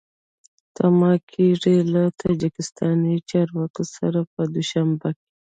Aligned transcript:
تمه 0.75 1.11
کېږي 1.31 1.77
له 1.93 2.03
تاجکستاني 2.21 3.15
چارواکو 3.29 3.83
سره 3.95 4.19
په 4.33 4.41
دوشنبه 4.53 5.09
کې 5.17 5.27